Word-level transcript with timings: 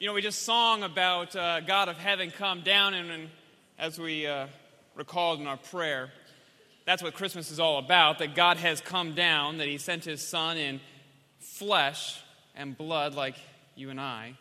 You 0.00 0.06
know, 0.06 0.12
we 0.12 0.22
just 0.22 0.42
song 0.42 0.84
about 0.84 1.34
uh, 1.34 1.58
God 1.58 1.88
of 1.88 1.98
heaven 1.98 2.30
come 2.30 2.60
down, 2.60 2.94
and, 2.94 3.10
and 3.10 3.28
as 3.80 3.98
we 3.98 4.28
uh, 4.28 4.46
recalled 4.94 5.40
in 5.40 5.48
our 5.48 5.56
prayer, 5.56 6.10
that's 6.86 7.02
what 7.02 7.14
Christmas 7.14 7.50
is 7.50 7.58
all 7.58 7.78
about 7.78 8.20
that 8.20 8.36
God 8.36 8.58
has 8.58 8.80
come 8.80 9.16
down, 9.16 9.58
that 9.58 9.66
He 9.66 9.76
sent 9.76 10.04
His 10.04 10.24
Son 10.24 10.56
in 10.56 10.80
flesh 11.40 12.22
and 12.54 12.78
blood, 12.78 13.16
like 13.16 13.34
you 13.74 13.90
and 13.90 14.00
I, 14.00 14.34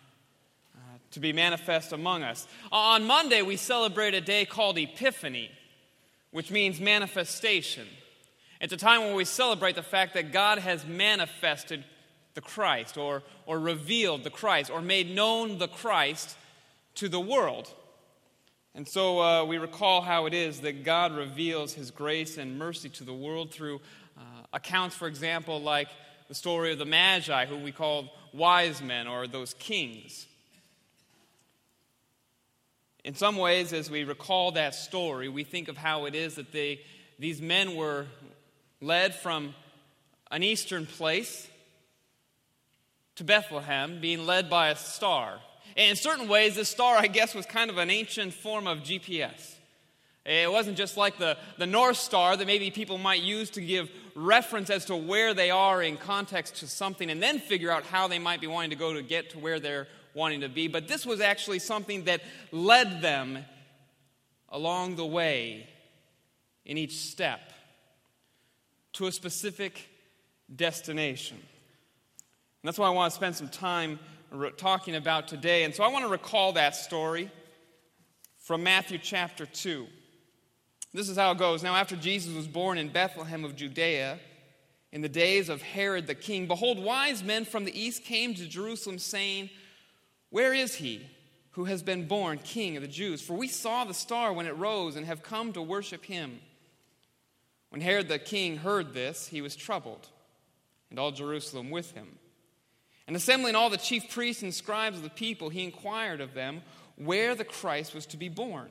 uh, 0.75 0.79
to 1.13 1.19
be 1.19 1.33
manifest 1.33 1.91
among 1.91 2.21
us. 2.21 2.47
On 2.71 3.05
Monday, 3.05 3.41
we 3.41 3.57
celebrate 3.57 4.13
a 4.13 4.21
day 4.21 4.45
called 4.45 4.77
Epiphany, 4.77 5.49
which 6.29 6.51
means 6.51 6.79
manifestation. 6.79 7.87
It's 8.61 8.73
a 8.73 8.77
time 8.77 9.01
when 9.01 9.15
we 9.15 9.25
celebrate 9.25 9.73
the 9.73 9.81
fact 9.81 10.13
that 10.13 10.31
God 10.31 10.59
has 10.59 10.85
manifested 10.85 11.83
the 12.37 12.41
Christ, 12.41 12.99
or, 12.99 13.23
or 13.47 13.59
revealed 13.59 14.23
the 14.23 14.29
Christ, 14.29 14.69
or 14.69 14.79
made 14.79 15.09
known 15.09 15.57
the 15.57 15.67
Christ 15.67 16.37
to 16.93 17.09
the 17.09 17.19
world. 17.19 17.67
And 18.75 18.87
so 18.87 19.19
uh, 19.19 19.43
we 19.43 19.57
recall 19.57 20.01
how 20.01 20.27
it 20.27 20.35
is 20.35 20.59
that 20.59 20.83
God 20.83 21.15
reveals 21.15 21.73
his 21.73 21.89
grace 21.89 22.37
and 22.37 22.59
mercy 22.59 22.89
to 22.89 23.03
the 23.03 23.13
world 23.13 23.51
through 23.51 23.81
uh, 24.15 24.21
accounts, 24.53 24.95
for 24.95 25.07
example, 25.07 25.59
like 25.59 25.87
the 26.27 26.35
story 26.35 26.71
of 26.71 26.77
the 26.77 26.85
Magi, 26.85 27.47
who 27.47 27.57
we 27.57 27.71
call 27.71 28.13
wise 28.33 28.83
men 28.83 29.07
or 29.07 29.25
those 29.25 29.55
kings. 29.55 30.27
In 33.03 33.15
some 33.15 33.37
ways, 33.37 33.73
as 33.73 33.89
we 33.89 34.03
recall 34.03 34.51
that 34.51 34.75
story, 34.75 35.27
we 35.27 35.43
think 35.43 35.69
of 35.69 35.77
how 35.77 36.05
it 36.05 36.13
is 36.13 36.35
that 36.35 36.51
they, 36.51 36.81
these 37.17 37.41
men 37.41 37.75
were 37.75 38.05
led 38.79 39.15
from 39.15 39.55
an 40.29 40.43
eastern 40.43 40.85
place 40.85 41.47
to 43.17 43.23
Bethlehem, 43.23 43.99
being 43.99 44.25
led 44.25 44.49
by 44.49 44.69
a 44.69 44.75
star. 44.75 45.39
In 45.75 45.95
certain 45.95 46.27
ways, 46.27 46.55
this 46.55 46.69
star, 46.69 46.97
I 46.97 47.07
guess, 47.07 47.35
was 47.35 47.45
kind 47.45 47.69
of 47.69 47.77
an 47.77 47.89
ancient 47.89 48.33
form 48.33 48.65
of 48.65 48.79
GPS. 48.79 49.55
It 50.25 50.51
wasn't 50.51 50.75
just 50.75 50.97
like 50.97 51.17
the, 51.17 51.37
the 51.57 51.65
North 51.65 51.97
Star 51.97 52.35
that 52.35 52.45
maybe 52.45 52.69
people 52.69 52.97
might 52.97 53.21
use 53.21 53.49
to 53.51 53.61
give 53.61 53.89
reference 54.13 54.69
as 54.69 54.85
to 54.85 54.95
where 54.95 55.33
they 55.33 55.51
are 55.51 55.81
in 55.81 55.95
context 55.95 56.57
to 56.57 56.67
something 56.67 57.09
and 57.09 57.23
then 57.23 57.39
figure 57.39 57.71
out 57.71 57.83
how 57.83 58.07
they 58.09 58.19
might 58.19 58.41
be 58.41 58.47
wanting 58.47 58.71
to 58.71 58.75
go 58.75 58.93
to 58.93 59.01
get 59.01 59.29
to 59.31 59.39
where 59.39 59.59
they're 59.59 59.87
wanting 60.13 60.41
to 60.41 60.49
be. 60.49 60.67
But 60.67 60.87
this 60.87 61.05
was 61.05 61.21
actually 61.21 61.59
something 61.59 62.05
that 62.05 62.21
led 62.51 63.01
them 63.01 63.45
along 64.49 64.97
the 64.97 65.05
way 65.05 65.69
in 66.65 66.77
each 66.77 66.97
step 66.97 67.39
to 68.93 69.07
a 69.07 69.11
specific 69.11 69.87
destination. 70.53 71.37
That's 72.67 72.77
why 72.77 72.87
I 72.87 72.89
want 72.89 73.13
to 73.13 73.15
spend 73.15 73.33
some 73.33 73.47
time 73.47 73.97
talking 74.57 74.97
about 74.97 75.29
today. 75.29 75.63
And 75.63 75.73
so 75.73 75.85
I 75.85 75.87
want 75.87 76.03
to 76.03 76.11
recall 76.11 76.51
that 76.51 76.75
story 76.75 77.31
from 78.39 78.61
Matthew 78.61 78.97
chapter 78.97 79.45
2. 79.45 79.87
This 80.93 81.07
is 81.07 81.15
how 81.15 81.31
it 81.31 81.37
goes. 81.37 81.63
Now, 81.63 81.77
after 81.77 81.95
Jesus 81.95 82.35
was 82.35 82.45
born 82.45 82.77
in 82.77 82.89
Bethlehem 82.89 83.45
of 83.45 83.55
Judea, 83.55 84.19
in 84.91 84.99
the 84.99 85.07
days 85.07 85.47
of 85.47 85.61
Herod 85.61 86.07
the 86.07 86.13
king, 86.13 86.45
behold, 86.45 86.77
wise 86.77 87.23
men 87.23 87.45
from 87.45 87.63
the 87.63 87.71
east 87.71 88.03
came 88.03 88.35
to 88.35 88.45
Jerusalem, 88.45 88.99
saying, 88.99 89.49
Where 90.29 90.53
is 90.53 90.75
he 90.75 91.07
who 91.51 91.63
has 91.63 91.81
been 91.81 92.05
born 92.05 92.37
king 92.37 92.75
of 92.75 92.81
the 92.81 92.89
Jews? 92.89 93.21
For 93.21 93.33
we 93.33 93.47
saw 93.47 93.85
the 93.85 93.93
star 93.93 94.33
when 94.33 94.45
it 94.45 94.57
rose 94.57 94.97
and 94.97 95.05
have 95.05 95.23
come 95.23 95.53
to 95.53 95.61
worship 95.61 96.03
him. 96.03 96.41
When 97.69 97.79
Herod 97.79 98.09
the 98.09 98.19
king 98.19 98.57
heard 98.57 98.93
this, 98.93 99.27
he 99.27 99.41
was 99.41 99.55
troubled, 99.55 100.09
and 100.89 100.99
all 100.99 101.11
Jerusalem 101.11 101.69
with 101.69 101.93
him. 101.93 102.17
And 103.07 103.15
assembling 103.15 103.55
all 103.55 103.69
the 103.69 103.77
chief 103.77 104.11
priests 104.11 104.43
and 104.43 104.53
scribes 104.53 104.97
of 104.97 105.03
the 105.03 105.09
people, 105.09 105.49
he 105.49 105.63
inquired 105.63 106.19
of 106.19 106.33
them 106.33 106.61
where 106.97 107.35
the 107.35 107.45
Christ 107.45 107.95
was 107.95 108.05
to 108.07 108.17
be 108.17 108.27
born. 108.27 108.69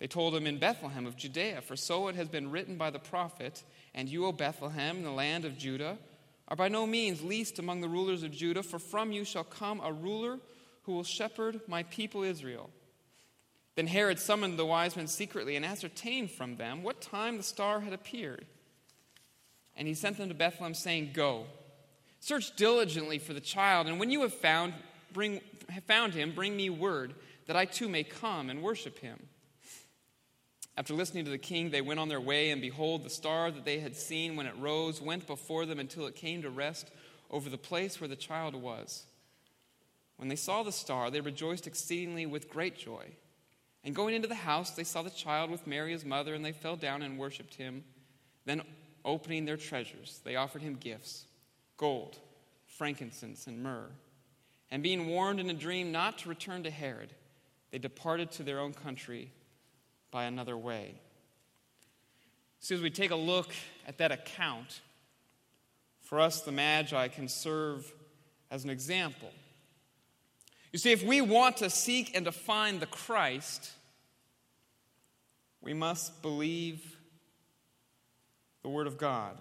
They 0.00 0.08
told 0.08 0.34
him 0.34 0.46
in 0.46 0.58
Bethlehem 0.58 1.06
of 1.06 1.16
Judea, 1.16 1.60
for 1.60 1.76
so 1.76 2.08
it 2.08 2.16
has 2.16 2.28
been 2.28 2.50
written 2.50 2.76
by 2.76 2.90
the 2.90 2.98
prophet, 2.98 3.62
And 3.94 4.08
you, 4.08 4.26
O 4.26 4.32
Bethlehem, 4.32 4.98
in 4.98 5.04
the 5.04 5.12
land 5.12 5.44
of 5.44 5.56
Judah, 5.56 5.98
are 6.48 6.56
by 6.56 6.68
no 6.68 6.86
means 6.86 7.22
least 7.22 7.58
among 7.60 7.80
the 7.80 7.88
rulers 7.88 8.24
of 8.24 8.32
Judah, 8.32 8.62
for 8.62 8.78
from 8.78 9.12
you 9.12 9.24
shall 9.24 9.44
come 9.44 9.80
a 9.80 9.92
ruler 9.92 10.40
who 10.82 10.92
will 10.92 11.04
shepherd 11.04 11.60
my 11.68 11.84
people 11.84 12.22
Israel. 12.24 12.70
Then 13.76 13.86
Herod 13.86 14.18
summoned 14.18 14.58
the 14.58 14.66
wise 14.66 14.96
men 14.96 15.06
secretly 15.06 15.56
and 15.56 15.64
ascertained 15.64 16.30
from 16.30 16.56
them 16.56 16.82
what 16.82 17.00
time 17.00 17.36
the 17.36 17.42
star 17.42 17.80
had 17.80 17.92
appeared. 17.92 18.46
And 19.76 19.88
he 19.88 19.94
sent 19.94 20.18
them 20.18 20.28
to 20.28 20.34
Bethlehem, 20.34 20.74
saying, 20.74 21.10
Go 21.14 21.46
Search 22.24 22.56
diligently 22.56 23.18
for 23.18 23.34
the 23.34 23.40
child, 23.40 23.86
and 23.86 24.00
when 24.00 24.10
you 24.10 24.22
have 24.22 24.32
found, 24.32 24.72
bring, 25.12 25.42
have 25.68 25.84
found 25.84 26.14
him, 26.14 26.32
bring 26.34 26.56
me 26.56 26.70
word 26.70 27.12
that 27.44 27.54
I 27.54 27.66
too 27.66 27.86
may 27.86 28.02
come 28.02 28.48
and 28.48 28.62
worship 28.62 28.98
him. 28.98 29.26
After 30.74 30.94
listening 30.94 31.26
to 31.26 31.30
the 31.30 31.36
king, 31.36 31.68
they 31.68 31.82
went 31.82 32.00
on 32.00 32.08
their 32.08 32.22
way, 32.22 32.48
and 32.48 32.62
behold, 32.62 33.04
the 33.04 33.10
star 33.10 33.50
that 33.50 33.66
they 33.66 33.78
had 33.78 33.94
seen 33.94 34.36
when 34.36 34.46
it 34.46 34.56
rose 34.58 35.02
went 35.02 35.26
before 35.26 35.66
them 35.66 35.78
until 35.78 36.06
it 36.06 36.14
came 36.14 36.40
to 36.40 36.48
rest 36.48 36.90
over 37.30 37.50
the 37.50 37.58
place 37.58 38.00
where 38.00 38.08
the 38.08 38.16
child 38.16 38.54
was. 38.54 39.04
When 40.16 40.30
they 40.30 40.34
saw 40.34 40.62
the 40.62 40.72
star, 40.72 41.10
they 41.10 41.20
rejoiced 41.20 41.66
exceedingly 41.66 42.24
with 42.24 42.48
great 42.48 42.78
joy. 42.78 43.04
And 43.84 43.94
going 43.94 44.14
into 44.14 44.28
the 44.28 44.34
house, 44.34 44.70
they 44.70 44.84
saw 44.84 45.02
the 45.02 45.10
child 45.10 45.50
with 45.50 45.66
Mary 45.66 45.92
his 45.92 46.06
mother, 46.06 46.32
and 46.32 46.42
they 46.42 46.52
fell 46.52 46.76
down 46.76 47.02
and 47.02 47.18
worshipped 47.18 47.56
him. 47.56 47.84
Then, 48.46 48.62
opening 49.04 49.44
their 49.44 49.58
treasures, 49.58 50.22
they 50.24 50.36
offered 50.36 50.62
him 50.62 50.76
gifts 50.76 51.26
gold, 51.76 52.18
frankincense, 52.66 53.46
and 53.46 53.62
myrrh. 53.62 53.90
And 54.70 54.82
being 54.82 55.06
warned 55.06 55.40
in 55.40 55.50
a 55.50 55.54
dream 55.54 55.92
not 55.92 56.18
to 56.18 56.28
return 56.28 56.62
to 56.64 56.70
Herod, 56.70 57.14
they 57.70 57.78
departed 57.78 58.30
to 58.32 58.42
their 58.42 58.60
own 58.60 58.72
country 58.72 59.30
by 60.10 60.24
another 60.24 60.56
way. 60.56 60.94
So, 62.60 62.74
as 62.74 62.80
we 62.80 62.90
take 62.90 63.10
a 63.10 63.16
look 63.16 63.52
at 63.86 63.98
that 63.98 64.10
account, 64.10 64.80
for 66.00 66.20
us, 66.20 66.42
the 66.42 66.52
Magi 66.52 67.08
can 67.08 67.28
serve 67.28 67.90
as 68.50 68.64
an 68.64 68.70
example. 68.70 69.30
You 70.72 70.78
see, 70.78 70.92
if 70.92 71.02
we 71.02 71.20
want 71.20 71.58
to 71.58 71.70
seek 71.70 72.16
and 72.16 72.24
to 72.24 72.32
find 72.32 72.80
the 72.80 72.86
Christ, 72.86 73.70
we 75.60 75.72
must 75.72 76.20
believe 76.20 76.96
the 78.62 78.68
Word 78.68 78.86
of 78.86 78.98
God 78.98 79.36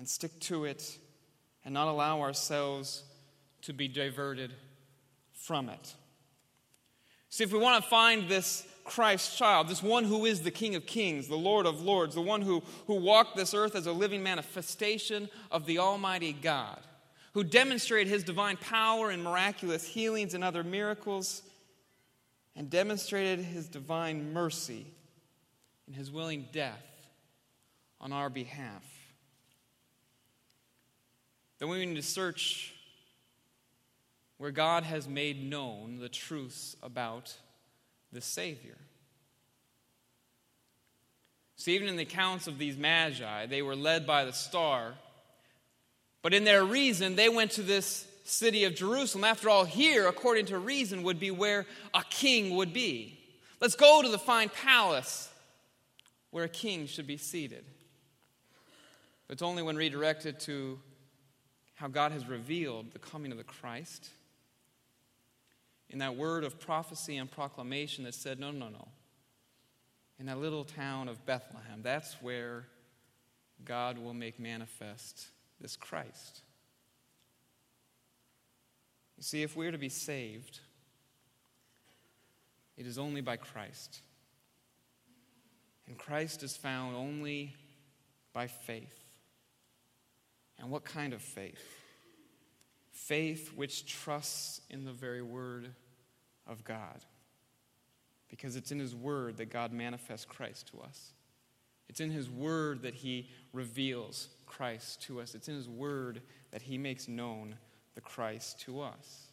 and 0.00 0.08
stick 0.08 0.40
to 0.40 0.64
it 0.64 0.96
and 1.62 1.74
not 1.74 1.86
allow 1.86 2.22
ourselves 2.22 3.04
to 3.60 3.74
be 3.74 3.86
diverted 3.86 4.50
from 5.34 5.68
it. 5.68 5.94
See, 7.28 7.44
if 7.44 7.52
we 7.52 7.58
want 7.58 7.84
to 7.84 7.90
find 7.90 8.26
this 8.26 8.66
Christ 8.84 9.36
child, 9.36 9.68
this 9.68 9.82
one 9.82 10.04
who 10.04 10.24
is 10.24 10.40
the 10.40 10.50
King 10.50 10.74
of 10.74 10.86
Kings, 10.86 11.28
the 11.28 11.36
Lord 11.36 11.66
of 11.66 11.82
Lords, 11.82 12.14
the 12.14 12.22
one 12.22 12.40
who, 12.40 12.62
who 12.86 12.94
walked 12.94 13.36
this 13.36 13.52
earth 13.52 13.76
as 13.76 13.86
a 13.86 13.92
living 13.92 14.22
manifestation 14.22 15.28
of 15.50 15.66
the 15.66 15.78
Almighty 15.78 16.32
God, 16.32 16.80
who 17.34 17.44
demonstrated 17.44 18.10
his 18.10 18.24
divine 18.24 18.56
power 18.56 19.10
in 19.10 19.22
miraculous 19.22 19.86
healings 19.86 20.32
and 20.32 20.42
other 20.42 20.64
miracles, 20.64 21.42
and 22.56 22.70
demonstrated 22.70 23.44
his 23.44 23.68
divine 23.68 24.32
mercy 24.32 24.86
in 25.86 25.92
his 25.92 26.10
willing 26.10 26.48
death 26.52 26.86
on 28.00 28.14
our 28.14 28.30
behalf 28.30 28.89
then 31.60 31.68
we 31.68 31.86
need 31.86 31.94
to 31.94 32.02
search 32.02 32.74
where 34.38 34.50
God 34.50 34.82
has 34.82 35.06
made 35.06 35.48
known 35.48 35.98
the 36.00 36.08
truths 36.08 36.74
about 36.82 37.36
the 38.12 38.22
Savior. 38.22 38.78
See, 41.56 41.74
even 41.74 41.88
in 41.88 41.96
the 41.96 42.04
accounts 42.04 42.46
of 42.46 42.56
these 42.56 42.78
magi, 42.78 43.44
they 43.44 43.60
were 43.60 43.76
led 43.76 44.06
by 44.06 44.24
the 44.24 44.32
star. 44.32 44.94
But 46.22 46.32
in 46.32 46.44
their 46.44 46.64
reason, 46.64 47.16
they 47.16 47.28
went 47.28 47.50
to 47.52 47.62
this 47.62 48.06
city 48.24 48.64
of 48.64 48.74
Jerusalem. 48.74 49.24
After 49.24 49.50
all, 49.50 49.66
here, 49.66 50.08
according 50.08 50.46
to 50.46 50.58
reason, 50.58 51.02
would 51.02 51.20
be 51.20 51.30
where 51.30 51.66
a 51.92 52.02
king 52.08 52.56
would 52.56 52.72
be. 52.72 53.18
Let's 53.60 53.74
go 53.74 54.00
to 54.00 54.08
the 54.08 54.18
fine 54.18 54.48
palace 54.48 55.28
where 56.30 56.44
a 56.44 56.48
king 56.48 56.86
should 56.86 57.06
be 57.06 57.18
seated. 57.18 57.64
But 59.26 59.34
it's 59.34 59.42
only 59.42 59.62
when 59.62 59.76
redirected 59.76 60.40
to 60.40 60.78
how 61.80 61.88
God 61.88 62.12
has 62.12 62.28
revealed 62.28 62.92
the 62.92 62.98
coming 62.98 63.32
of 63.32 63.38
the 63.38 63.44
Christ 63.44 64.10
in 65.88 66.00
that 66.00 66.14
word 66.14 66.44
of 66.44 66.60
prophecy 66.60 67.16
and 67.16 67.30
proclamation 67.30 68.04
that 68.04 68.14
said, 68.14 68.38
no, 68.38 68.50
no, 68.50 68.68
no. 68.68 68.88
In 70.18 70.26
that 70.26 70.38
little 70.38 70.64
town 70.64 71.08
of 71.08 71.24
Bethlehem, 71.24 71.80
that's 71.82 72.20
where 72.20 72.66
God 73.64 73.96
will 73.96 74.12
make 74.12 74.38
manifest 74.38 75.28
this 75.58 75.74
Christ. 75.74 76.42
You 79.16 79.22
see, 79.22 79.42
if 79.42 79.56
we're 79.56 79.72
to 79.72 79.78
be 79.78 79.88
saved, 79.88 80.60
it 82.76 82.86
is 82.86 82.98
only 82.98 83.22
by 83.22 83.36
Christ. 83.36 84.02
And 85.86 85.96
Christ 85.96 86.42
is 86.42 86.58
found 86.58 86.94
only 86.94 87.54
by 88.34 88.48
faith. 88.48 88.99
And 90.60 90.70
what 90.70 90.84
kind 90.84 91.12
of 91.12 91.22
faith? 91.22 91.80
faith 93.10 93.52
which 93.56 93.86
trusts 93.86 94.60
in 94.70 94.84
the 94.84 94.92
very 94.92 95.20
word 95.20 95.68
of 96.46 96.62
God. 96.62 97.04
Because 98.28 98.54
it's 98.54 98.70
in 98.70 98.78
His 98.78 98.94
word 98.94 99.38
that 99.38 99.50
God 99.50 99.72
manifests 99.72 100.24
Christ 100.24 100.68
to 100.68 100.80
us. 100.80 101.12
It's 101.88 101.98
in 101.98 102.12
His 102.12 102.30
word 102.30 102.82
that 102.82 102.94
He 102.94 103.28
reveals 103.52 104.28
Christ 104.46 105.02
to 105.02 105.20
us. 105.20 105.34
It's 105.34 105.48
in 105.48 105.56
His 105.56 105.68
word 105.68 106.22
that 106.52 106.62
He 106.62 106.78
makes 106.78 107.08
known 107.08 107.56
the 107.96 108.00
Christ 108.00 108.60
to 108.60 108.80
us. 108.80 109.26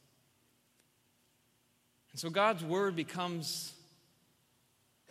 And 2.12 2.20
so 2.20 2.32
God's 2.32 2.64
word 2.64 2.96
becomes, 2.96 3.74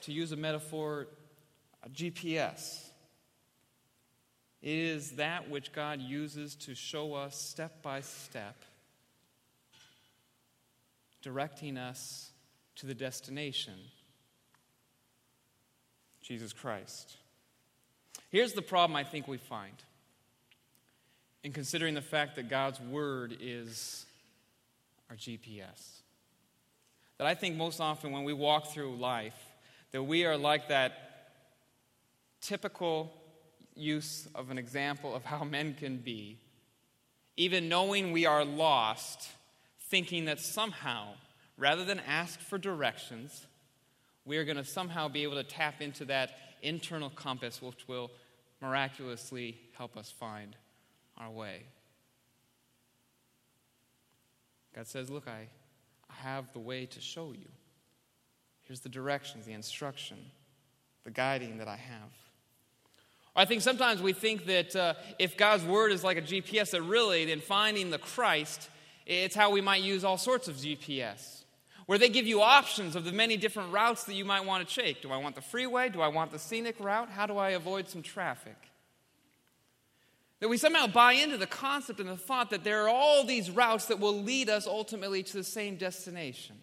to 0.01 0.13
use 0.13 0.33
a 0.33 0.37
metaphor, 0.37 1.07
a 1.85 1.89
GPS. 1.89 2.86
Is 4.69 5.13
that 5.13 5.49
which 5.49 5.73
God 5.73 6.01
uses 6.01 6.57
to 6.57 6.75
show 6.75 7.15
us 7.15 7.41
step 7.41 7.83
by 7.83 8.01
step, 8.01 8.57
directing 11.23 11.79
us 11.79 12.33
to 12.75 12.87
the 12.87 12.95
destination 12.95 13.75
Jesus 16.21 16.53
Christ. 16.53 17.17
Here's 18.31 18.55
the 18.55 18.63
problem 18.63 18.97
I 18.97 19.05
think 19.05 19.29
we 19.29 19.37
find 19.37 19.77
in 21.45 21.53
considering 21.53 21.95
the 21.95 22.03
fact 22.03 22.35
that 22.35 22.51
God's 22.51 22.81
Word 22.81 23.37
is 23.41 24.05
our 25.09 25.15
GPS. 25.15 26.01
That 27.19 27.29
I 27.29 27.37
think 27.37 27.55
most 27.55 27.81
often 27.81 28.11
when 28.11 28.25
we 28.25 28.33
walk 28.33 28.73
through 28.73 28.97
life, 28.97 29.41
that 29.93 30.03
we 30.03 30.25
are 30.25 30.37
like 30.37 30.67
that 30.71 31.31
typical 32.41 33.13
use 33.77 34.29
of 34.35 34.51
an 34.51 34.59
example 34.59 35.15
of 35.15 35.25
how 35.25 35.45
men 35.45 35.75
can 35.75 35.99
be, 35.99 36.39
even 37.37 37.69
knowing 37.69 38.13
we 38.13 38.27
are 38.27 38.45
lost, 38.45 39.29
thinking 39.91 40.25
that 40.25 40.41
somehow, 40.41 41.09
rather 41.57 41.85
than 41.85 42.01
ask 42.01 42.41
for 42.41 42.59
directions, 42.59 43.47
we 44.25 44.39
are 44.39 44.45
going 44.45 44.57
to 44.57 44.65
somehow 44.65 45.09
be 45.09 45.23
able 45.23 45.37
to 45.37 45.45
tap 45.45 45.81
into 45.81 46.05
that 46.07 46.31
internal 46.63 47.11
compass 47.11 47.63
which 47.63 47.87
will 47.87 48.11
miraculously 48.61 49.59
help 49.77 49.97
us 49.97 50.11
find 50.11 50.57
our 51.19 51.31
way. 51.31 51.63
God 54.75 54.87
says, 54.87 55.11
Look, 55.11 55.29
I, 55.29 55.49
I 56.11 56.15
have 56.15 56.53
the 56.53 56.59
way 56.59 56.87
to 56.87 57.01
show 57.01 57.33
you. 57.33 57.49
Here's 58.63 58.81
the 58.81 58.89
directions, 58.89 59.47
the 59.47 59.53
instruction, 59.53 60.19
the 61.05 61.11
guiding 61.11 61.59
that 61.59 61.69
I 61.69 61.77
have. 61.77 62.26
I 63.37 63.45
think 63.45 63.61
sometimes 63.61 64.01
we 64.01 64.15
think 64.15 64.47
that 64.47 64.75
uh, 64.75 64.95
if 65.19 65.37
God's 65.37 65.65
word 65.65 65.93
is 65.93 66.03
like 66.03 66.17
a 66.17 66.23
GPS, 66.23 66.71
that 66.71 66.83
really, 66.83 67.27
then 67.27 67.41
finding 67.41 67.91
the 67.91 67.99
Christ, 67.99 68.71
it's 69.05 69.35
how 69.35 69.51
we 69.51 69.61
might 69.61 69.83
use 69.83 70.05
all 70.05 70.17
sorts 70.17 70.49
of 70.49 70.57
GPS, 70.57 71.45
where 71.85 71.99
they 71.99 72.09
give 72.09 72.27
you 72.27 72.41
options 72.41 72.97
of 72.97 73.05
the 73.05 73.13
many 73.13 73.37
different 73.37 73.73
routes 73.73 74.05
that 74.05 74.15
you 74.15 74.25
might 74.25 74.45
want 74.47 74.67
to 74.67 74.75
take. 74.75 75.03
Do 75.03 75.13
I 75.13 75.19
want 75.19 75.35
the 75.35 75.43
freeway? 75.43 75.91
Do 75.91 76.01
I 76.01 76.09
want 76.09 76.33
the 76.33 76.39
scenic 76.39 76.81
route? 76.81 77.11
How 77.11 77.27
do 77.27 77.37
I 77.37 77.51
avoid 77.51 77.89
some 77.89 78.03
traffic? 78.03 78.57
That 80.41 80.49
we 80.49 80.57
somehow 80.57 80.87
buy 80.87 81.13
into 81.13 81.37
the 81.37 81.47
concept 81.47 82.01
and 82.01 82.09
the 82.09 82.17
thought 82.17 82.51
that 82.51 82.65
there 82.65 82.85
are 82.85 82.89
all 82.89 83.25
these 83.25 83.51
routes 83.51 83.87
that 83.87 84.01
will 84.01 84.23
lead 84.23 84.49
us 84.49 84.67
ultimately 84.67 85.23
to 85.23 85.33
the 85.35 85.45
same 85.45 85.77
destination. 85.77 86.57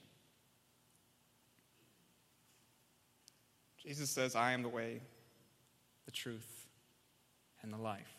Jesus 3.77 4.09
says, 4.09 4.35
I 4.35 4.53
am 4.53 4.63
the 4.63 4.69
way, 4.69 5.01
the 6.05 6.11
truth, 6.11 6.52
and 7.63 7.73
the 7.73 7.77
life. 7.77 8.13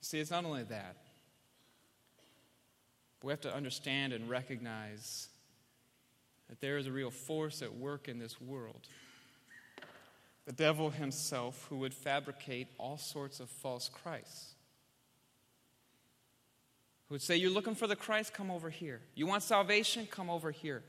See, 0.00 0.18
it's 0.18 0.30
not 0.30 0.44
only 0.44 0.62
that, 0.64 0.96
but 3.20 3.26
we 3.26 3.32
have 3.32 3.40
to 3.42 3.54
understand 3.54 4.12
and 4.12 4.30
recognize 4.30 5.28
that 6.48 6.60
there 6.60 6.78
is 6.78 6.86
a 6.86 6.92
real 6.92 7.10
force 7.10 7.60
at 7.60 7.74
work 7.74 8.08
in 8.08 8.18
this 8.18 8.40
world. 8.40 8.86
The 10.46 10.52
devil 10.52 10.90
himself, 10.90 11.66
who 11.68 11.78
would 11.78 11.92
fabricate 11.92 12.68
all 12.78 12.98
sorts 12.98 13.40
of 13.40 13.50
false 13.50 13.88
Christs. 13.88 14.54
Who 17.08 17.14
would 17.14 17.22
say, 17.22 17.36
You're 17.36 17.50
looking 17.50 17.74
for 17.74 17.88
the 17.88 17.96
Christ? 17.96 18.32
Come 18.32 18.50
over 18.50 18.70
here. 18.70 19.00
You 19.16 19.26
want 19.26 19.42
salvation? 19.42 20.06
Come 20.08 20.30
over 20.30 20.52
here. 20.52 20.84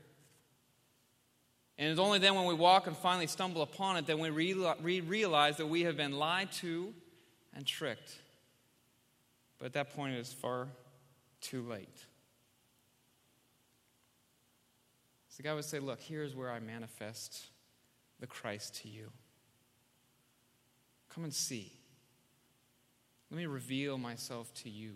And 1.78 1.88
it's 1.90 2.00
only 2.00 2.18
then 2.18 2.34
when 2.34 2.46
we 2.46 2.54
walk 2.54 2.88
and 2.88 2.96
finally 2.96 3.28
stumble 3.28 3.62
upon 3.62 3.96
it 3.96 4.06
that 4.06 4.18
we 4.18 4.30
re 4.30 5.00
realize 5.00 5.58
that 5.58 5.66
we 5.66 5.82
have 5.82 5.96
been 5.96 6.18
lied 6.18 6.50
to 6.52 6.92
and 7.54 7.64
tricked. 7.64 8.16
But 9.58 9.66
at 9.66 9.72
that 9.74 9.94
point, 9.94 10.14
it 10.14 10.18
is 10.18 10.32
far 10.32 10.68
too 11.40 11.62
late. 11.62 12.04
So 15.28 15.44
God 15.44 15.54
would 15.54 15.64
say, 15.64 15.78
Look, 15.78 16.00
here's 16.00 16.34
where 16.34 16.50
I 16.50 16.58
manifest 16.58 17.46
the 18.18 18.26
Christ 18.26 18.82
to 18.82 18.88
you. 18.88 19.10
Come 21.14 21.22
and 21.22 21.32
see. 21.32 21.72
Let 23.30 23.38
me 23.38 23.46
reveal 23.46 23.98
myself 23.98 24.52
to 24.62 24.70
you 24.70 24.94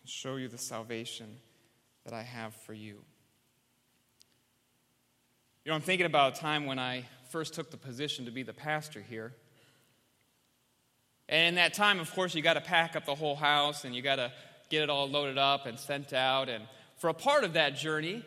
and 0.00 0.10
show 0.10 0.36
you 0.36 0.48
the 0.48 0.58
salvation 0.58 1.36
that 2.04 2.12
I 2.12 2.22
have 2.22 2.54
for 2.54 2.72
you. 2.72 3.04
You 5.64 5.70
know, 5.70 5.76
I'm 5.76 5.82
thinking 5.82 6.06
about 6.06 6.36
a 6.36 6.40
time 6.40 6.66
when 6.66 6.80
I 6.80 7.04
first 7.30 7.54
took 7.54 7.70
the 7.70 7.76
position 7.76 8.24
to 8.24 8.32
be 8.32 8.42
the 8.42 8.52
pastor 8.52 9.00
here. 9.00 9.32
And 11.28 11.50
in 11.50 11.54
that 11.54 11.72
time, 11.72 12.00
of 12.00 12.12
course, 12.12 12.34
you 12.34 12.42
got 12.42 12.54
to 12.54 12.60
pack 12.60 12.96
up 12.96 13.06
the 13.06 13.14
whole 13.14 13.36
house 13.36 13.84
and 13.84 13.94
you 13.94 14.02
got 14.02 14.16
to 14.16 14.32
get 14.70 14.82
it 14.82 14.90
all 14.90 15.08
loaded 15.08 15.38
up 15.38 15.66
and 15.66 15.78
sent 15.78 16.12
out. 16.12 16.48
And 16.48 16.64
for 16.98 17.10
a 17.10 17.14
part 17.14 17.44
of 17.44 17.52
that 17.52 17.76
journey, 17.76 18.24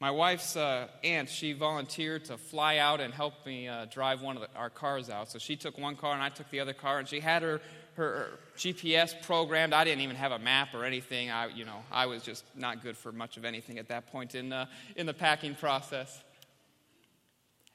my 0.00 0.10
wife's 0.10 0.56
uh, 0.56 0.88
aunt, 1.04 1.28
she 1.28 1.52
volunteered 1.52 2.24
to 2.24 2.38
fly 2.38 2.78
out 2.78 3.02
and 3.02 3.12
help 3.12 3.44
me 3.44 3.68
uh, 3.68 3.84
drive 3.84 4.22
one 4.22 4.36
of 4.36 4.42
the, 4.42 4.48
our 4.58 4.70
cars 4.70 5.10
out. 5.10 5.30
So 5.30 5.38
she 5.38 5.56
took 5.56 5.76
one 5.76 5.94
car 5.94 6.14
and 6.14 6.22
I 6.22 6.30
took 6.30 6.48
the 6.48 6.60
other 6.60 6.72
car, 6.72 6.98
and 6.98 7.06
she 7.06 7.20
had 7.20 7.42
her, 7.42 7.60
her, 7.96 8.12
her 8.14 8.30
GPS 8.56 9.12
programmed. 9.24 9.74
I 9.74 9.84
didn't 9.84 10.00
even 10.00 10.16
have 10.16 10.32
a 10.32 10.38
map 10.38 10.72
or 10.72 10.86
anything. 10.86 11.30
I, 11.30 11.48
you 11.48 11.66
know, 11.66 11.82
I 11.92 12.06
was 12.06 12.22
just 12.22 12.44
not 12.56 12.82
good 12.82 12.96
for 12.96 13.12
much 13.12 13.36
of 13.36 13.44
anything 13.44 13.78
at 13.78 13.88
that 13.88 14.10
point 14.10 14.34
in, 14.34 14.54
uh, 14.54 14.64
in 14.96 15.04
the 15.04 15.12
packing 15.12 15.54
process. 15.54 16.22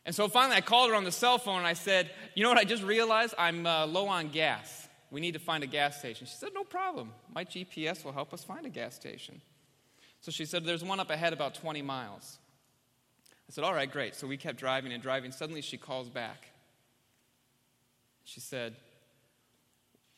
And 0.05 0.13
so 0.13 0.27
finally, 0.27 0.55
I 0.55 0.61
called 0.61 0.91
her 0.91 0.95
on 0.95 1.03
the 1.03 1.11
cell 1.11 1.37
phone 1.37 1.57
and 1.57 1.67
I 1.67 1.73
said, 1.73 2.11
You 2.35 2.43
know 2.43 2.49
what? 2.49 2.59
I 2.59 2.63
just 2.63 2.83
realized 2.83 3.33
I'm 3.37 3.65
uh, 3.65 3.87
low 3.87 4.07
on 4.07 4.29
gas. 4.29 4.87
We 5.09 5.21
need 5.21 5.33
to 5.33 5.39
find 5.39 5.63
a 5.63 5.67
gas 5.67 5.97
station. 5.97 6.27
She 6.27 6.35
said, 6.35 6.49
No 6.53 6.63
problem. 6.63 7.11
My 7.33 7.43
GPS 7.43 8.03
will 8.03 8.11
help 8.11 8.33
us 8.33 8.43
find 8.43 8.65
a 8.65 8.69
gas 8.69 8.95
station. 8.95 9.41
So 10.21 10.31
she 10.31 10.45
said, 10.45 10.63
There's 10.63 10.83
one 10.83 10.99
up 10.99 11.09
ahead 11.09 11.33
about 11.33 11.55
20 11.55 11.81
miles. 11.81 12.37
I 13.49 13.51
said, 13.51 13.63
All 13.63 13.73
right, 13.73 13.91
great. 13.91 14.13
So 14.13 14.27
we 14.27 14.37
kept 14.37 14.57
driving 14.57 14.93
and 14.93 15.01
driving. 15.01 15.31
Suddenly 15.31 15.61
she 15.61 15.77
calls 15.77 16.09
back. 16.09 16.47
She 18.25 18.39
said, 18.39 18.75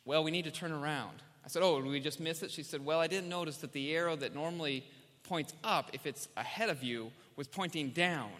Well, 0.04 0.22
we 0.22 0.30
need 0.30 0.44
to 0.44 0.50
turn 0.50 0.72
around. 0.72 1.22
I 1.44 1.48
said, 1.48 1.62
Oh, 1.62 1.80
did 1.80 1.90
we 1.90 2.00
just 2.00 2.20
miss 2.20 2.42
it? 2.42 2.50
She 2.50 2.62
said, 2.62 2.84
Well, 2.84 3.00
I 3.00 3.06
didn't 3.06 3.30
notice 3.30 3.58
that 3.58 3.72
the 3.72 3.94
arrow 3.94 4.16
that 4.16 4.34
normally 4.34 4.84
points 5.22 5.54
up, 5.64 5.90
if 5.94 6.06
it's 6.06 6.28
ahead 6.36 6.68
of 6.68 6.82
you, 6.82 7.10
was 7.36 7.48
pointing 7.48 7.90
down. 7.90 8.30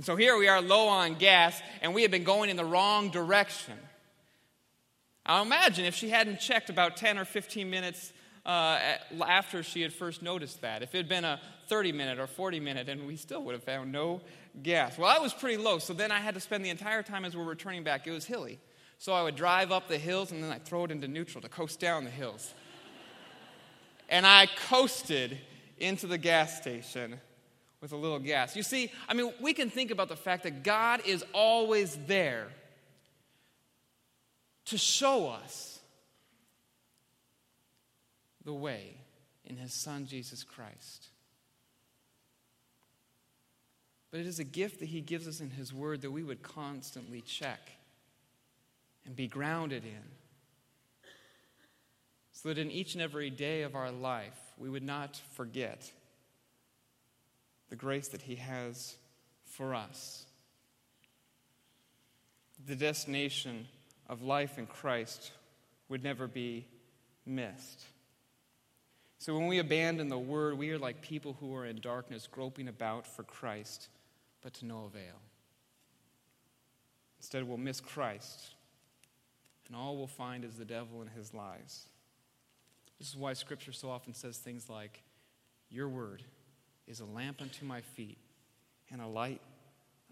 And 0.00 0.04
so 0.06 0.16
here 0.16 0.38
we 0.38 0.48
are 0.48 0.62
low 0.62 0.88
on 0.88 1.16
gas, 1.16 1.60
and 1.82 1.92
we 1.92 2.00
have 2.00 2.10
been 2.10 2.24
going 2.24 2.48
in 2.48 2.56
the 2.56 2.64
wrong 2.64 3.10
direction. 3.10 3.74
I'll 5.26 5.42
imagine 5.42 5.84
if 5.84 5.94
she 5.94 6.08
hadn't 6.08 6.40
checked 6.40 6.70
about 6.70 6.96
10 6.96 7.18
or 7.18 7.26
15 7.26 7.68
minutes 7.68 8.10
uh, 8.46 8.78
after 9.28 9.62
she 9.62 9.82
had 9.82 9.92
first 9.92 10.22
noticed 10.22 10.62
that, 10.62 10.82
if 10.82 10.94
it 10.94 10.96
had 10.96 11.08
been 11.10 11.26
a 11.26 11.38
30 11.68 11.92
minute 11.92 12.18
or 12.18 12.26
40 12.26 12.60
minute, 12.60 12.88
and 12.88 13.06
we 13.06 13.16
still 13.16 13.44
would 13.44 13.52
have 13.52 13.62
found 13.62 13.92
no 13.92 14.22
gas. 14.62 14.96
Well, 14.96 15.14
I 15.14 15.18
was 15.18 15.34
pretty 15.34 15.58
low, 15.58 15.78
so 15.78 15.92
then 15.92 16.10
I 16.10 16.20
had 16.20 16.32
to 16.32 16.40
spend 16.40 16.64
the 16.64 16.70
entire 16.70 17.02
time 17.02 17.26
as 17.26 17.36
we 17.36 17.42
were 17.42 17.50
returning 17.50 17.84
back. 17.84 18.06
It 18.06 18.12
was 18.12 18.24
hilly. 18.24 18.58
So 18.96 19.12
I 19.12 19.22
would 19.22 19.36
drive 19.36 19.70
up 19.70 19.86
the 19.86 19.98
hills 19.98 20.32
and 20.32 20.42
then 20.42 20.50
I'd 20.50 20.64
throw 20.64 20.84
it 20.84 20.90
into 20.90 21.08
neutral 21.08 21.42
to 21.42 21.50
coast 21.50 21.78
down 21.78 22.04
the 22.04 22.10
hills. 22.10 22.54
and 24.08 24.26
I 24.26 24.48
coasted 24.70 25.36
into 25.76 26.06
the 26.06 26.16
gas 26.16 26.56
station 26.56 27.20
with 27.80 27.92
a 27.92 27.96
little 27.96 28.18
gas. 28.18 28.56
You 28.56 28.62
see, 28.62 28.92
I 29.08 29.14
mean, 29.14 29.32
we 29.40 29.52
can 29.54 29.70
think 29.70 29.90
about 29.90 30.08
the 30.08 30.16
fact 30.16 30.42
that 30.42 30.62
God 30.62 31.02
is 31.06 31.24
always 31.32 31.96
there 32.06 32.48
to 34.66 34.78
show 34.78 35.28
us 35.28 35.80
the 38.44 38.52
way 38.52 38.94
in 39.44 39.56
His 39.56 39.72
Son, 39.72 40.06
Jesus 40.06 40.44
Christ. 40.44 41.08
But 44.10 44.20
it 44.20 44.26
is 44.26 44.38
a 44.38 44.44
gift 44.44 44.80
that 44.80 44.86
He 44.86 45.00
gives 45.00 45.26
us 45.26 45.40
in 45.40 45.50
His 45.50 45.72
Word 45.72 46.02
that 46.02 46.10
we 46.10 46.22
would 46.22 46.42
constantly 46.42 47.20
check 47.20 47.60
and 49.06 49.16
be 49.16 49.26
grounded 49.26 49.84
in. 49.84 50.02
So 52.32 52.48
that 52.48 52.58
in 52.58 52.70
each 52.70 52.94
and 52.94 53.02
every 53.02 53.30
day 53.30 53.62
of 53.62 53.74
our 53.74 53.90
life, 53.90 54.38
we 54.58 54.70
would 54.70 54.82
not 54.82 55.20
forget 55.32 55.90
the 57.70 57.76
grace 57.76 58.08
that 58.08 58.22
He 58.22 58.34
has 58.36 58.96
for 59.44 59.74
us. 59.74 60.26
The 62.66 62.76
destination 62.76 63.66
of 64.08 64.22
life 64.22 64.58
in 64.58 64.66
Christ 64.66 65.32
would 65.88 66.02
never 66.02 66.26
be 66.26 66.66
missed. 67.24 67.84
So 69.18 69.34
when 69.34 69.46
we 69.46 69.58
abandon 69.58 70.08
the 70.08 70.18
word, 70.18 70.58
we 70.58 70.70
are 70.70 70.78
like 70.78 71.00
people 71.00 71.36
who 71.40 71.54
are 71.54 71.64
in 71.64 71.80
darkness, 71.80 72.28
groping 72.30 72.68
about 72.68 73.06
for 73.06 73.22
Christ, 73.22 73.88
but 74.42 74.54
to 74.54 74.66
no 74.66 74.84
avail. 74.84 75.20
Instead, 77.18 77.46
we'll 77.46 77.58
miss 77.58 77.80
Christ, 77.80 78.54
and 79.68 79.76
all 79.76 79.96
we'll 79.96 80.06
find 80.06 80.42
is 80.42 80.54
the 80.54 80.64
devil 80.64 81.02
and 81.02 81.10
his 81.10 81.34
lies. 81.34 81.86
This 82.98 83.08
is 83.08 83.16
why 83.16 83.34
Scripture 83.34 83.72
so 83.72 83.90
often 83.90 84.14
says 84.14 84.38
things 84.38 84.70
like, 84.70 85.02
Your 85.70 85.88
word 85.88 86.22
is 86.90 86.98
a 86.98 87.04
lamp 87.04 87.40
unto 87.40 87.64
my 87.64 87.80
feet 87.80 88.18
and 88.90 89.00
a 89.00 89.06
light 89.06 89.40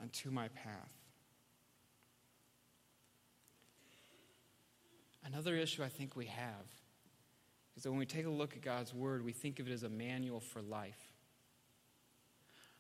unto 0.01 0.31
my 0.31 0.47
path. 0.49 0.93
Another 5.25 5.57
issue 5.57 5.83
I 5.83 5.89
think 5.89 6.15
we 6.15 6.27
have 6.27 6.67
is 7.77 7.83
that 7.83 7.91
when 7.91 7.99
we 7.99 8.07
take 8.07 8.27
a 8.27 8.31
look 8.31 8.55
at 8.55 8.63
God's 8.63 8.95
Word, 8.95 9.25
we 9.25 9.33
think 9.33 9.59
of 9.59 9.69
it 9.69 9.73
as 9.73 9.83
a 9.83 9.89
manual 9.89 10.39
for 10.39 10.63
life. 10.63 10.99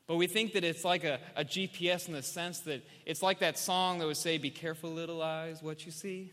But 0.06 0.16
we 0.16 0.28
think 0.28 0.52
that 0.52 0.62
it's 0.62 0.84
like 0.84 1.02
a, 1.02 1.18
a 1.36 1.44
GPS 1.44 2.06
in 2.06 2.14
the 2.14 2.22
sense 2.22 2.60
that 2.60 2.82
it's 3.04 3.22
like 3.22 3.40
that 3.40 3.58
song 3.58 3.98
that 3.98 4.06
would 4.06 4.16
say, 4.16 4.38
Be 4.38 4.50
careful, 4.50 4.90
little 4.90 5.20
eyes, 5.20 5.60
what 5.60 5.84
you 5.84 5.92
see. 5.92 6.32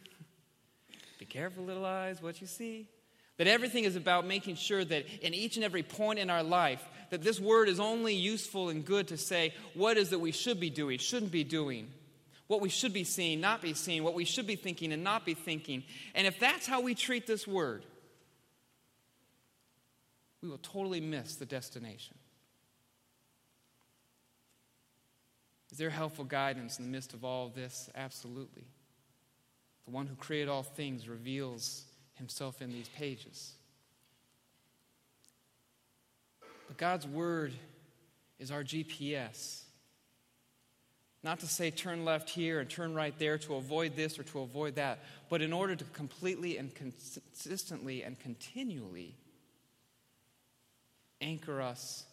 Be 1.19 1.25
careful, 1.25 1.65
little 1.65 1.85
eyes, 1.85 2.21
what 2.21 2.39
you 2.39 2.47
see. 2.47 2.87
That 3.37 3.47
everything 3.47 3.83
is 3.83 3.95
about 3.95 4.25
making 4.25 4.55
sure 4.55 4.83
that 4.83 5.05
in 5.21 5.33
each 5.33 5.57
and 5.57 5.65
every 5.65 5.83
point 5.83 6.19
in 6.19 6.29
our 6.29 6.43
life, 6.43 6.83
that 7.09 7.21
this 7.21 7.39
word 7.39 7.69
is 7.69 7.79
only 7.79 8.15
useful 8.15 8.69
and 8.69 8.85
good 8.85 9.09
to 9.09 9.17
say 9.17 9.53
what 9.73 9.97
is 9.97 10.11
that 10.11 10.19
we 10.19 10.31
should 10.31 10.59
be 10.59 10.69
doing, 10.69 10.99
shouldn't 10.99 11.31
be 11.31 11.43
doing 11.43 11.89
what 12.47 12.61
we 12.61 12.69
should 12.69 12.93
be 12.93 13.03
seeing, 13.03 13.41
not 13.41 13.61
be 13.61 13.73
seeing, 13.73 14.03
what 14.03 14.13
we 14.13 14.25
should 14.25 14.45
be 14.45 14.55
thinking, 14.55 14.93
and 14.93 15.03
not 15.03 15.25
be 15.25 15.33
thinking. 15.33 15.83
And 16.13 16.27
if 16.27 16.39
that's 16.39 16.67
how 16.67 16.81
we 16.81 16.93
treat 16.93 17.25
this 17.25 17.47
word, 17.47 17.83
we 20.41 20.49
will 20.49 20.59
totally 20.59 21.01
miss 21.01 21.35
the 21.35 21.45
destination. 21.45 22.15
Is 25.71 25.79
there 25.79 25.89
helpful 25.89 26.23
guidance 26.23 26.77
in 26.77 26.85
the 26.85 26.91
midst 26.91 27.13
of 27.13 27.25
all 27.25 27.47
of 27.47 27.55
this? 27.55 27.89
Absolutely. 27.95 28.63
The 29.85 29.91
one 29.91 30.05
who 30.05 30.15
created 30.15 30.47
all 30.47 30.63
things 30.63 31.09
reveals 31.09 31.83
himself 32.15 32.61
in 32.61 32.71
these 32.71 32.89
pages. 32.89 33.53
But 36.67 36.77
God's 36.77 37.07
Word 37.07 37.53
is 38.39 38.51
our 38.51 38.63
GPS. 38.63 39.61
Not 41.23 41.39
to 41.39 41.47
say 41.47 41.71
turn 41.71 42.05
left 42.05 42.29
here 42.29 42.59
and 42.59 42.69
turn 42.69 42.93
right 42.93 43.17
there 43.17 43.37
to 43.39 43.55
avoid 43.55 43.95
this 43.95 44.19
or 44.19 44.23
to 44.23 44.41
avoid 44.41 44.75
that, 44.75 44.99
but 45.29 45.41
in 45.41 45.53
order 45.53 45.75
to 45.75 45.83
completely 45.85 46.57
and 46.57 46.73
consistently 46.75 48.03
and 48.03 48.19
continually 48.19 49.15
anchor 51.21 51.61
us 51.61 52.03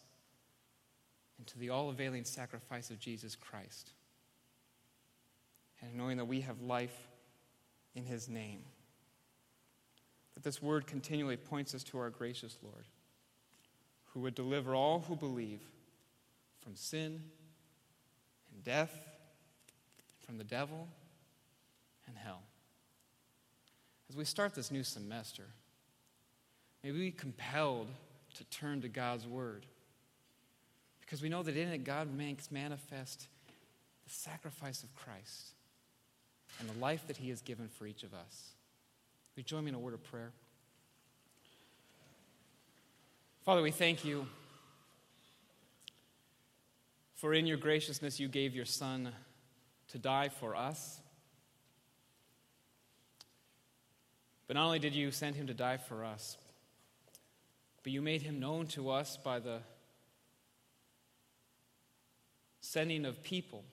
into 1.39 1.59
the 1.59 1.71
all 1.71 1.91
availing 1.91 2.25
sacrifice 2.25 2.91
of 2.91 2.99
Jesus 2.99 3.37
Christ. 3.37 3.91
And 5.83 5.95
knowing 5.95 6.17
that 6.19 6.27
we 6.27 6.41
have 6.43 6.63
life 6.63 6.97
in 7.95 8.05
His 8.05 8.29
name. 8.29 8.63
That 10.35 10.43
this 10.43 10.62
word 10.62 10.87
continually 10.87 11.37
points 11.37 11.75
us 11.75 11.83
to 11.85 11.99
our 11.99 12.11
gracious 12.11 12.57
Lord, 12.62 12.85
who 14.12 14.21
would 14.21 14.35
deliver 14.35 14.75
all 14.75 15.01
who 15.01 15.17
believe 15.17 15.61
from 16.62 16.77
sin 16.77 17.23
and 18.53 18.65
death, 18.65 18.93
from 20.25 20.39
the 20.39 20.45
devil 20.45 20.89
and 22.07 22.17
hell. 22.17 22.43
As 24.09 24.17
we 24.17 24.25
start 24.25 24.55
this 24.55 24.71
new 24.71 24.85
semester, 24.85 25.45
may 26.83 26.93
we 26.93 26.99
be 26.99 27.11
compelled 27.11 27.89
to 28.35 28.45
turn 28.45 28.81
to 28.83 28.89
God's 28.89 29.27
Word. 29.27 29.67
Because 31.01 31.23
we 31.23 31.29
know 31.29 31.43
that 31.43 31.57
in 31.57 31.69
it, 31.69 31.85
God 31.85 32.12
makes 32.15 32.51
manifest 32.51 33.27
the 34.05 34.11
sacrifice 34.11 34.83
of 34.83 34.95
Christ 34.95 35.55
and 36.59 36.69
the 36.69 36.79
life 36.79 37.07
that 37.07 37.17
He 37.17 37.29
has 37.31 37.43
given 37.43 37.69
for 37.69 37.87
each 37.87 38.03
of 38.03 38.15
us. 38.15 38.53
Will 39.35 39.41
you 39.41 39.45
join 39.45 39.65
me 39.65 39.71
in 39.71 39.75
a 39.75 39.79
word 39.79 39.95
of 39.95 40.03
prayer? 40.05 40.33
Father, 43.45 43.62
we 43.62 43.71
thank 43.71 44.05
you 44.05 44.27
for 47.15 47.33
in 47.33 47.47
your 47.47 47.57
graciousness 47.57 48.21
you 48.21 48.29
gave 48.29 48.55
your 48.55 48.65
Son 48.65 49.11
to 49.89 49.99
die 49.99 50.29
for 50.29 50.55
us. 50.55 51.01
But 54.47 54.55
not 54.55 54.67
only 54.67 54.79
did 54.79 54.95
you 54.95 55.11
send 55.11 55.37
him 55.37 55.47
to 55.47 55.55
die 55.55 55.79
for 55.79 56.05
us, 56.05 56.37
but 57.83 57.93
you 57.93 58.03
made 58.03 58.23
him 58.23 58.39
known 58.39 58.67
to 58.69 58.91
us 58.91 59.17
by 59.17 59.39
the 59.39 59.61
sending 62.61 63.05
of 63.07 63.23
people 63.23 63.65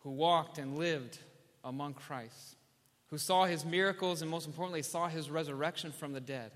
who 0.00 0.10
walked 0.10 0.58
and 0.58 0.78
lived 0.78 1.18
among 1.64 1.94
Christ, 1.94 2.56
who 3.10 3.18
saw 3.18 3.44
his 3.44 3.64
miracles 3.64 4.22
and 4.22 4.30
most 4.30 4.46
importantly 4.46 4.82
saw 4.82 5.08
his 5.08 5.30
resurrection 5.30 5.90
from 5.90 6.12
the 6.12 6.20
dead, 6.20 6.52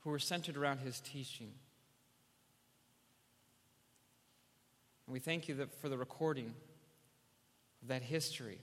who 0.00 0.10
were 0.10 0.18
centered 0.18 0.56
around 0.56 0.78
his 0.78 1.00
teaching. 1.00 1.52
And 5.06 5.12
we 5.12 5.20
thank 5.20 5.48
you 5.48 5.68
for 5.80 5.88
the 5.88 5.96
recording 5.96 6.52
of 7.82 7.88
that 7.88 8.02
history 8.02 8.58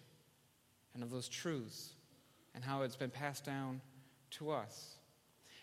and 0.93 1.01
of 1.01 1.09
those 1.09 1.29
truths 1.29 1.91
and 2.53 2.63
how 2.63 2.81
it's 2.81 2.97
been 2.97 3.09
passed 3.09 3.45
down 3.45 3.81
to 4.31 4.51
us. 4.51 4.97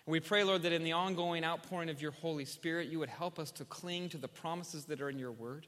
And 0.06 0.12
we 0.12 0.20
pray, 0.20 0.42
Lord, 0.42 0.62
that 0.62 0.72
in 0.72 0.82
the 0.82 0.92
ongoing 0.92 1.44
outpouring 1.44 1.90
of 1.90 2.00
your 2.00 2.12
Holy 2.12 2.46
Spirit, 2.46 2.88
you 2.88 2.98
would 2.98 3.10
help 3.10 3.38
us 3.38 3.50
to 3.52 3.64
cling 3.66 4.08
to 4.08 4.18
the 4.18 4.28
promises 4.28 4.86
that 4.86 5.02
are 5.02 5.10
in 5.10 5.18
your 5.18 5.32
word. 5.32 5.66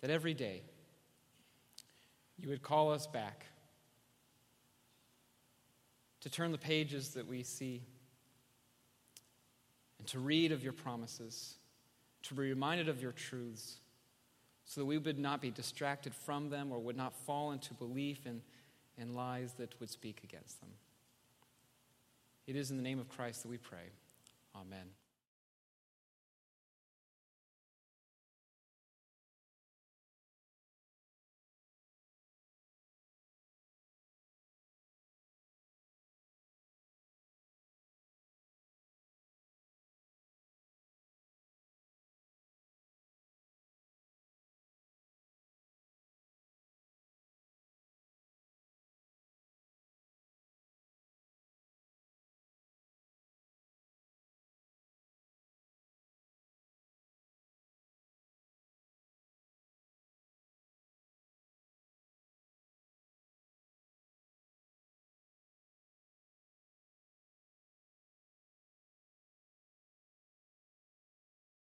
That 0.00 0.10
every 0.10 0.32
day 0.32 0.62
you 2.40 2.48
would 2.48 2.62
call 2.62 2.90
us 2.90 3.06
back 3.06 3.46
to 6.20 6.30
turn 6.30 6.52
the 6.52 6.58
pages 6.58 7.10
that 7.10 7.26
we 7.26 7.42
see 7.42 7.82
and 9.98 10.06
to 10.08 10.18
read 10.18 10.52
of 10.52 10.62
your 10.62 10.72
promises, 10.72 11.56
to 12.22 12.34
be 12.34 12.42
reminded 12.42 12.88
of 12.88 13.02
your 13.02 13.12
truths, 13.12 13.76
so 14.64 14.80
that 14.80 14.86
we 14.86 14.98
would 14.98 15.18
not 15.18 15.40
be 15.40 15.50
distracted 15.50 16.14
from 16.14 16.48
them 16.48 16.72
or 16.72 16.78
would 16.78 16.96
not 16.96 17.12
fall 17.12 17.52
into 17.52 17.74
belief 17.74 18.24
in, 18.26 18.40
in 18.96 19.14
lies 19.14 19.52
that 19.54 19.78
would 19.80 19.90
speak 19.90 20.20
against 20.24 20.60
them. 20.60 20.70
It 22.46 22.56
is 22.56 22.70
in 22.70 22.76
the 22.76 22.82
name 22.82 22.98
of 22.98 23.08
Christ 23.08 23.42
that 23.42 23.48
we 23.48 23.58
pray. 23.58 23.90
Amen. 24.54 24.86